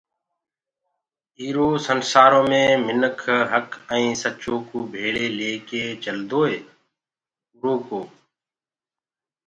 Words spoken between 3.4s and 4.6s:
هَڪ ائيٚنٚ سچو